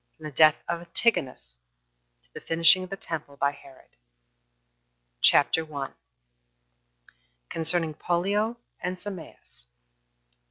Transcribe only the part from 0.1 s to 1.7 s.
From The Death Of Antigonus